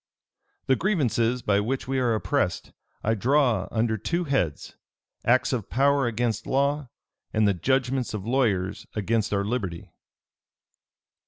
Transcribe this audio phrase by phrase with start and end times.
[0.65, 2.71] "The grievances by which we are oppressed,
[3.03, 4.75] I draw under two heads;
[5.25, 6.89] acts of power against law,
[7.31, 9.91] and the judgments of lawyers against our liberty."